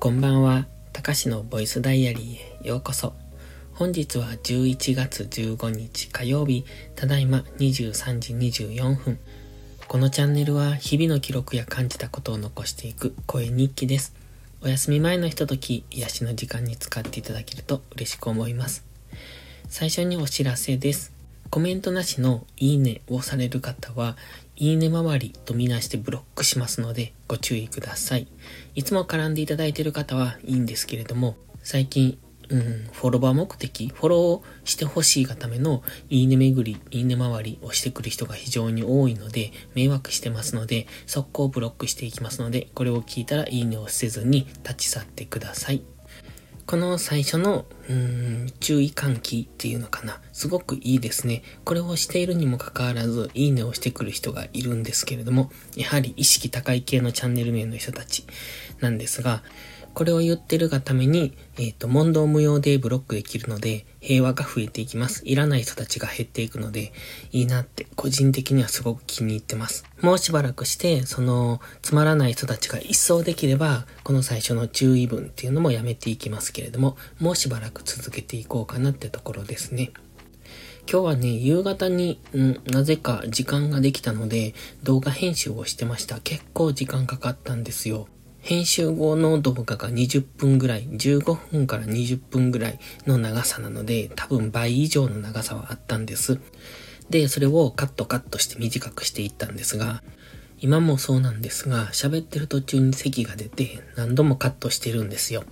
[0.00, 0.68] こんばんは。
[0.92, 3.14] たかしのボイスダイアリーへようこそ。
[3.74, 9.18] 本日は11月15日火曜日、ただいま23時24分。
[9.88, 14.14] このチャンネルは日々の記録や感じたことを残していく声日記です。
[14.62, 18.84] お休み前のひととき、癒しの時間に使っていただけると嬉しく思います。
[19.68, 21.17] 最初にお知らせです。
[21.50, 24.16] コメントなしのいいねをされる方は、
[24.56, 28.28] いいね周りとみなしてブロックしますのでご注意ください。
[28.74, 32.18] いつも絡んでいただいている方はいいんですけれども、最近、
[32.50, 45.82] うん、フォロワー目的、フォローしてほしいがためのいいね巡り、いいね周りをしてくる人が非常に多いので、迷惑してますので、速攻ブロックしていきますので、これを聞いたらいいねをせずに立ち去ってください。
[46.68, 50.20] この最初の、うん、注意喚起っていうのかな。
[50.34, 51.42] すごくいいですね。
[51.64, 58.26] これをしているにもかかわらず、いいねをしてくる人がいるんですけれども、やはり意識高い系のチャンネル名の人たち
[58.80, 59.42] なんですが、
[59.98, 65.24] これを言ってるがために、えっ、ー、と、問答無用でブロックできるので、平和が増えていきます。
[65.26, 66.92] いらない人たちが減っていくので、
[67.32, 69.84] いいなって個人的にはすごく気に入ってます。
[70.00, 79.90] もうしばらくして、その、つまらない人たちが一掃できれば、この最初の注意文っていうのもやめていきますけれども、もうしばらく続けていこうかなってところですね。
[80.88, 86.20] 今日はね、夕方に、ん、なぜか時間ができたので、動画編集をしてました。
[86.20, 88.06] 結構時間かかったんですよ。
[88.40, 96.40] 編集後の動画が20分ぐらい、15分から20分ぐらいの長さなので、多分倍以上の長さはあったんです。
[97.10, 100.02] で、それをカットカットして短くしていったんですが、
[100.60, 105.44] 今もそうなんですが、喋ってる途中に咳が出て何度もカットしてるんですよ。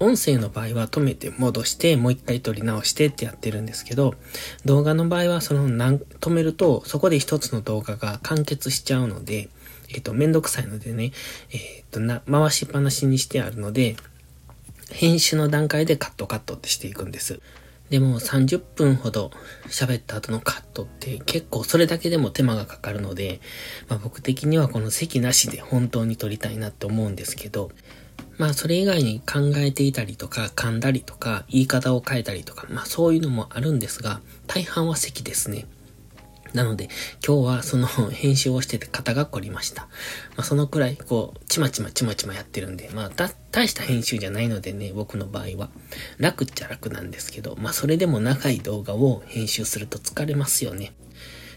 [0.00, 4.14] 音声の場合は止めて戻してもう一回撮り直してってやってるんですけど、
[4.64, 9.50] 動画の場合はその止めるとそこで一つの動画が完結しちゃうので、
[9.92, 11.12] えっ、と、めんどくさいのでね、
[11.52, 13.96] えっ、と、な、回しっぱなしにしてあるので、
[14.90, 17.40] 編集の段階でカットカットってしていくんです。
[17.90, 19.32] でも30分ほど
[19.66, 23.40] 喋った後のカットって結構それだけでも手間がかかるので、
[23.88, 27.72] まあ僕的にはこの席なしで本当に撮りたいなって思うんですけど、
[28.38, 35.66] まあそれ以外に考えていたりとか噛んだりとか言い方を変えたりとか、まあそういうのもあるんですが、大半は席ですね。
[36.52, 36.88] なので、
[37.26, 39.82] 今日はその 編集をしてて肩が凝りました。
[40.36, 45.70] まあ、そのくらい、こう、ちまちまちまちまやってるんで、まあ、大した編集じゃないのでね、僕の場合は。
[46.18, 50.92] 楽っちゃ楽なんですけど、まあ、それでも長い動画を編集すると疲れますよね。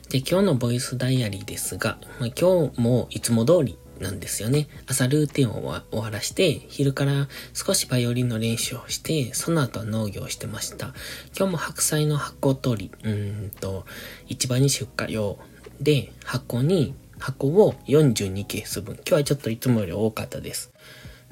[0.10, 4.68] で、今日のボイスダイアリーですが、まあ、今日もいつも通りなんですよね。
[4.86, 10.94] 朝ルーティンを終わらして、昼から少しバイオリンの練習をして、その後は農業をしてました。
[11.36, 13.86] 今日も白菜の発酵取り、うんと、
[14.28, 15.40] 市場に出荷用
[15.82, 18.96] で、箱に、箱を42ケース分。
[18.96, 20.73] 今日はちょっといつもより多かったです。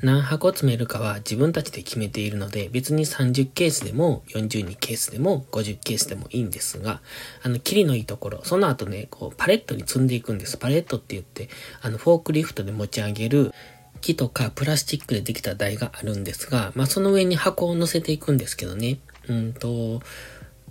[0.02, 7.02] 何箱詰めるかは自分たちで決めているので、別に30ケースでも42ケースでも50ケースでもいいんですが、
[7.44, 10.58] あの、キリのいいところ、その後ね、こう、パレットに積んでいくんです。
[10.58, 11.50] パレットって言って、
[11.82, 13.54] あの、フォークリフトで持ち上げる
[14.02, 18.98] 木とかプラスチックでできた台があるんですが、まあ、その上に箱を乗せていくんですけどね、
[19.28, 20.02] うんと、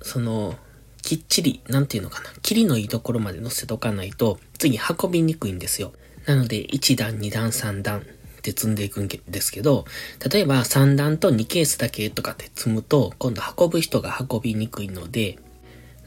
[0.02, 0.56] その、
[1.02, 5.92] きっちり、なんていうのかな、キリのいいところまで乗せとかないと、次運びにくいんですよ。
[6.26, 8.04] なので、1段、2段、3段、
[8.40, 9.84] って積んでいくんですけど、
[10.32, 15.38] 例えば3段と2ケースだけとかって積むと、今度運ぶ人が運びにくいので、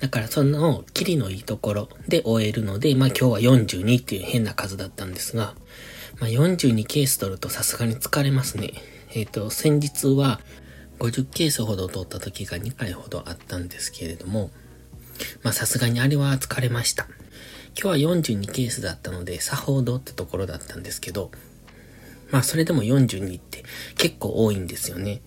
[0.02, 5.54] だからその、キリのいいところで終えるので、まあ今日は42っていう変な数だったんですが、
[6.20, 8.74] まあ42ケース取るとさすがに疲れますね。
[9.14, 10.42] えっ、ー、と、先日は
[11.00, 14.50] 50ケースほど取った時が2回ほどあったんですけれども、
[15.44, 17.08] まあさすがにあれは疲れました。
[17.80, 21.32] 今日は42ケースだったので、さほどってところだったんですけど、
[22.34, 23.64] まあそれでも42って
[23.96, 25.22] 結構多いんですよね。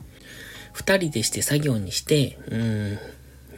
[0.72, 2.98] 二人でして作業にして、うーん、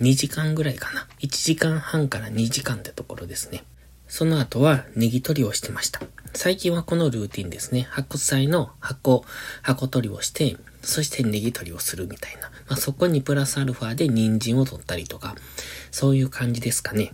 [0.00, 1.08] 2時間ぐらいかな。
[1.20, 3.64] 1時間半から2時間ってところですね。
[4.06, 6.02] その後はネギ取りをしてました。
[6.34, 7.86] 最近はこのルーティンですね。
[7.90, 9.24] 白菜の箱、
[9.62, 12.50] 箱取りをして、そしてネギ取りをするみたいな。
[12.68, 15.34] まあ、そこにプラスアルファで人参を取ったりとか、
[15.90, 17.12] そういう感じですかね。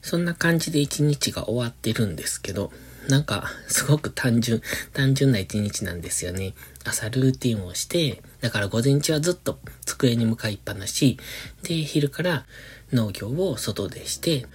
[0.00, 2.70] そんな感じで一日が終わってるんですけど、
[3.08, 4.62] なんか、すごく単純、
[4.92, 6.54] 単純な一日なんですよね。
[6.84, 11.18] 朝ルーティンをして、だから午前中はずっと机に向かいっぱなし、
[11.62, 12.46] で、昼から
[12.92, 14.46] 農業を外でして、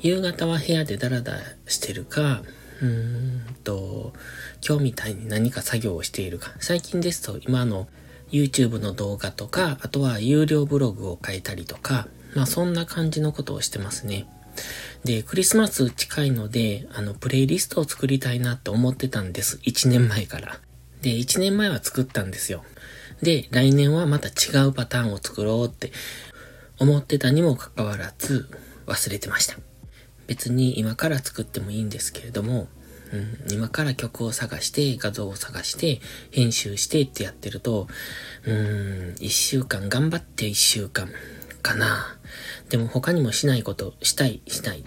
[0.00, 2.42] 夕方は部屋でダラダラしてるか、
[2.80, 4.12] うーんと、
[4.66, 6.54] 今日みたいに何か作業をしているか。
[6.60, 7.88] 最近ですと今の
[8.30, 14.26] YouTube の動画とか、あとは有料ブログを書いたりとか、まあそんな感じのことをしてますね。
[15.04, 19.58] で、クリスマス近いので、あの、プレイリストを作りたいなって思ってたんです。
[19.64, 20.58] 1年前から。
[21.02, 22.64] で、1年前は作ったんですよ。
[23.22, 25.92] で、来年はまた違うパターンを作ろうって
[26.78, 28.48] 思ってたにもかかわらず
[28.86, 29.56] 忘れてました。
[30.26, 32.68] 別に今から作ってもいいんですけれども、
[33.12, 36.00] うん、今から曲を探して、画像を探して、
[36.30, 37.88] 編集してってやってると、
[38.44, 41.08] うーん、一週間、頑張って一週間
[41.62, 42.18] かな。
[42.68, 44.82] でも他にもしないこと、したい、しない、違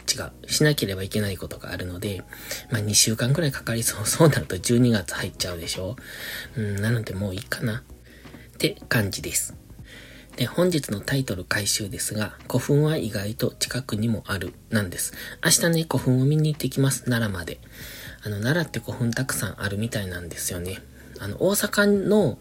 [0.45, 2.23] う、しなければいけないことがあるので、
[2.69, 4.06] まあ2週間くらいかかりそう。
[4.07, 5.95] そうなると12月入っちゃうでしょ
[6.56, 7.83] うん、なのでもういいかな。
[8.53, 9.56] って感じです。
[10.35, 15.13] で、本日のタイトル回収ですが、古墳は意外と近くにもある、なんです。
[15.44, 17.59] 明日ね、古墳を見に行ってきます、奈良まで。
[18.24, 20.79] あの、奈良って古墳たくさんあるみたいなんですよね。
[21.19, 22.38] あの、大阪の、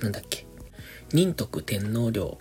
[0.00, 0.46] なんだっけ、
[1.12, 2.38] 仁徳天皇陵。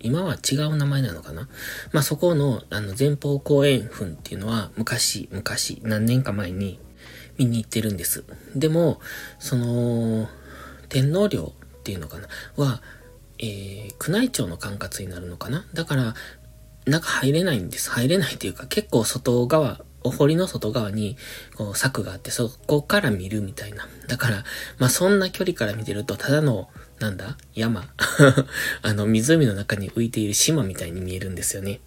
[0.00, 1.48] 今は違う名前なのかな？
[1.92, 6.78] まあ、そこの、あの、前方後円墳っていうのは、昔、昔、何年か前に
[7.36, 8.24] 見に行ってるんです。
[8.54, 9.00] でも、
[9.38, 10.28] その、
[10.88, 12.28] 天皇陵っていうのかな？
[12.56, 12.82] は、
[13.38, 15.66] えー、宮内庁の管轄になるのかな？
[15.74, 16.14] だから、
[16.86, 17.90] 中入れないんです。
[17.90, 21.16] 入れないというか、結構外側、お堀の外側に、
[21.56, 23.88] こう、柵があって、そこから見るみたいな。
[24.08, 24.44] だから、
[24.78, 26.68] まあ、そんな距離から見てると、ただの、
[26.98, 27.86] なんだ山
[28.82, 31.80] あの、湖の中に浮いている島みたいに見えるんですよね。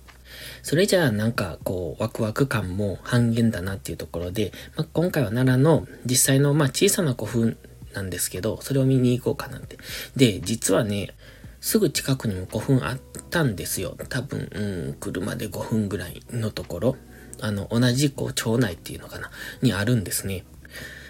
[0.64, 7.58] それじゃあなんかこうワクワク感も半減だなっていうところで、まあ、今回は奈良の実際のま小さな古墳
[7.94, 9.78] なんですけど、それを見に行こうかなって。
[10.16, 11.14] で、実はね、
[11.60, 13.98] すぐ近くにも5分あったんですよ。
[14.10, 16.96] 多分、うん、車で5分ぐらいのところ。
[17.42, 19.32] あの、同じこう、町内っていうのかな、
[19.62, 20.46] にあるんですね。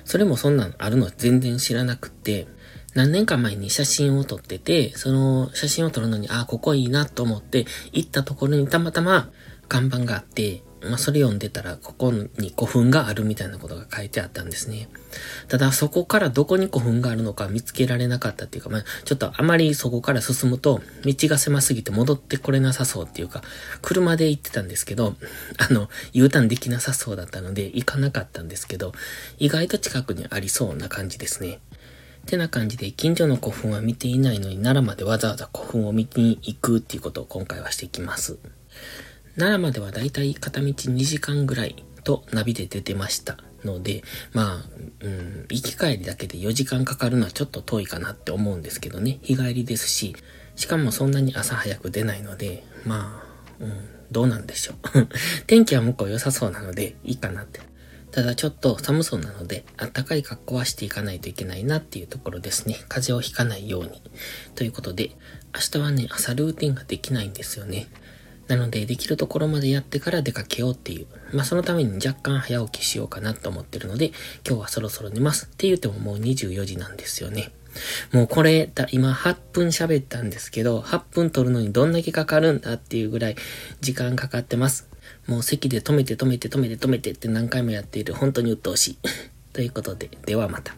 [0.05, 2.47] それもそんなんあるの全然知らなくて、
[2.93, 9.29] 何年か前に写真を撮ってて、その写真を撮るのに、あ、ここいいなと思って行ったところにたまたま
[9.67, 14.89] 看板があって、まあ、それ読んでたら、ここに古墳があるみたいなことが書いてあったんですね。
[15.47, 23.43] ただ、そこからどこに古墳があるのか見つけられなかったっていうか、まあ、ちょっとあまりそこから進むと、道が狭すぎて戻ってこれなさそうっていうか、
[23.81, 25.15] 車で行ってたんですけど、
[25.57, 28.93] あの、U ターンできなさそうだったので、行かなかったんですけど、
[29.37, 31.59] 意外と近くにありそうな感じですね。
[32.25, 38.37] てな感じで、近所の古墳は見ていないのに、奈良までわざわざ古墳を見に行くっていうことを今回はしていきます。
[39.35, 44.65] 奈良まではだいたい片道2時間ぐらいとナビで出てましたので、まあ、
[45.01, 50.15] うん、行き帰りだけで4時間かかるのはちょっと遠いかなって思うんですけどね、日帰りですし、
[50.55, 53.71] しかもそんなに朝早く出ないので、まあ、うん、
[54.11, 55.07] どうなんでしょう。
[55.47, 57.61] 天気は向こう良さそうなので、いいかなって。
[58.11, 62.75] ただちょっと寒そうなので、あったかい格好はしていかないといけないなっていうところですね。
[62.89, 64.01] 風邪をひかないように。
[64.55, 65.11] ということで、
[65.55, 67.87] 明日はね、朝ルーティンができないんですよね。
[68.51, 71.07] なので、できるところまでやってから出かけようっていう。
[71.33, 74.11] まあ、そのために若干早起きしようかなと思ってるので、
[74.45, 75.45] 今日はそろそろ寝ます。
[75.45, 77.53] って言ってももう24時なんですよね。
[78.11, 83.35] もうこれ、今8分喋ったんですけど、8分撮るのにどんだけかかるんだっていうぐらい
[83.79, 84.89] 時間かかってます。
[85.27, 88.13] もう席で止めて止めて止めて止めてって何回もやっている。
[88.13, 88.97] 本当に鬱陶しい。
[89.53, 90.75] ということで、ではまた。